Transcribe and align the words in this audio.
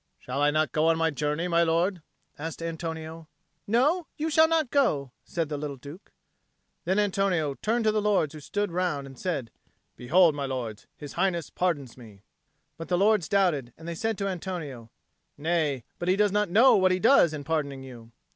"Shall 0.17 0.41
I 0.41 0.49
not 0.49 0.71
go 0.71 0.87
on 0.87 0.97
my 0.97 1.11
journey, 1.11 1.47
my 1.47 1.61
lord?" 1.61 2.01
asked 2.39 2.63
Antonio. 2.63 3.27
"No, 3.67 4.07
you 4.17 4.31
shall 4.31 4.47
not 4.47 4.71
go," 4.71 5.11
said 5.25 5.47
the 5.47 5.59
little 5.59 5.77
Duke. 5.77 6.11
Then 6.85 6.97
Antonio 6.97 7.53
turned 7.53 7.83
to 7.83 7.91
the 7.91 8.01
lords 8.01 8.33
who 8.33 8.39
stood 8.39 8.71
round 8.71 9.05
and 9.05 9.19
said, 9.19 9.51
"Behold, 9.95 10.33
my 10.33 10.47
lords, 10.47 10.87
His 10.97 11.13
Highness 11.13 11.51
pardons 11.51 11.97
me." 11.97 12.23
But 12.79 12.87
the 12.87 12.97
lords 12.97 13.29
doubted; 13.29 13.73
and 13.77 13.87
they 13.87 13.93
said 13.93 14.17
to 14.17 14.27
Antonio, 14.27 14.89
"Nay, 15.37 15.83
but 15.99 16.09
he 16.09 16.15
does 16.15 16.31
not 16.31 16.49
know 16.49 16.75
what 16.75 16.91
he 16.91 16.97
does 16.99 17.31
in 17.31 17.43
pardoning 17.43 17.83
you." 17.83 18.11